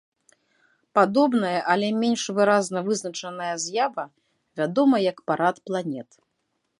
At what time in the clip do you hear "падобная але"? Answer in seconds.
0.99-1.87